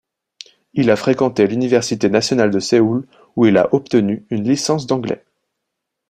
Il 0.73 0.89
a 0.89 0.95
fréquenté 0.95 1.45
l'Université 1.45 2.09
Nationale 2.09 2.49
de 2.49 2.59
Séoul 2.59 3.07
où 3.35 3.45
il 3.45 3.55
a 3.55 3.71
obtenu 3.71 4.25
une 4.31 4.45
licence 4.49 4.87
d'anglais. 4.87 5.23